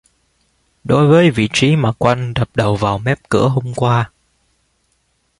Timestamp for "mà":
1.75-1.91